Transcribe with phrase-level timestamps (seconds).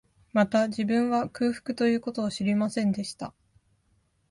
[0.33, 3.35] また、自分は、空腹という事を知りませんでした